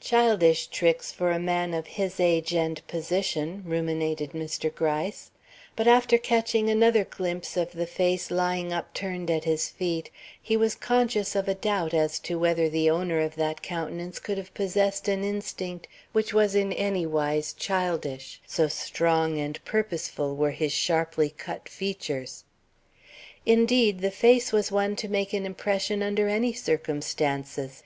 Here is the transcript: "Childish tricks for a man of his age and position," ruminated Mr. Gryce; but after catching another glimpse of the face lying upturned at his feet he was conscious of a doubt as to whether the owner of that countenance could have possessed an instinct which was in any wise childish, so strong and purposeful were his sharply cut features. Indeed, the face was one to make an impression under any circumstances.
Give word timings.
"Childish 0.00 0.66
tricks 0.66 1.10
for 1.10 1.30
a 1.30 1.38
man 1.38 1.72
of 1.72 1.86
his 1.86 2.20
age 2.20 2.52
and 2.52 2.86
position," 2.86 3.62
ruminated 3.66 4.32
Mr. 4.32 4.70
Gryce; 4.74 5.30
but 5.74 5.88
after 5.88 6.18
catching 6.18 6.68
another 6.68 7.02
glimpse 7.02 7.56
of 7.56 7.72
the 7.72 7.86
face 7.86 8.30
lying 8.30 8.74
upturned 8.74 9.30
at 9.30 9.44
his 9.44 9.70
feet 9.70 10.10
he 10.42 10.54
was 10.54 10.74
conscious 10.74 11.34
of 11.34 11.48
a 11.48 11.54
doubt 11.54 11.94
as 11.94 12.18
to 12.18 12.38
whether 12.38 12.68
the 12.68 12.90
owner 12.90 13.20
of 13.20 13.36
that 13.36 13.62
countenance 13.62 14.18
could 14.18 14.36
have 14.36 14.52
possessed 14.52 15.08
an 15.08 15.24
instinct 15.24 15.88
which 16.12 16.34
was 16.34 16.54
in 16.54 16.74
any 16.74 17.06
wise 17.06 17.54
childish, 17.54 18.42
so 18.46 18.68
strong 18.68 19.38
and 19.38 19.64
purposeful 19.64 20.36
were 20.36 20.50
his 20.50 20.72
sharply 20.74 21.30
cut 21.30 21.70
features. 21.70 22.44
Indeed, 23.46 24.00
the 24.00 24.10
face 24.10 24.52
was 24.52 24.70
one 24.70 24.94
to 24.96 25.08
make 25.08 25.32
an 25.32 25.46
impression 25.46 26.02
under 26.02 26.28
any 26.28 26.52
circumstances. 26.52 27.82